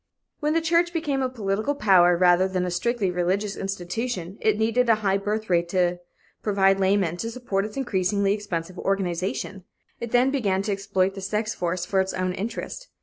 When 0.39 0.53
the 0.55 0.61
church 0.61 0.93
became 0.93 1.21
a 1.21 1.29
political 1.29 1.75
power 1.75 2.17
rather 2.17 2.47
than 2.47 2.65
a 2.65 2.71
strictly 2.71 3.11
religious 3.11 3.55
institution, 3.55 4.39
it 4.41 4.57
needed 4.57 4.89
a 4.89 4.95
high 5.05 5.19
birth 5.19 5.47
rate 5.47 5.69
to 5.69 5.99
provide 6.41 6.79
laymen 6.79 7.17
to 7.17 7.29
support 7.29 7.65
its 7.65 7.77
increasingly 7.77 8.33
expensive 8.33 8.79
organization. 8.79 9.63
It 9.99 10.09
then 10.09 10.31
began 10.31 10.63
to 10.63 10.71
exploit 10.71 11.13
the 11.13 11.21
sex 11.21 11.53
force 11.53 11.85
for 11.85 12.01
its 12.01 12.15
own 12.15 12.33
interest. 12.33 12.89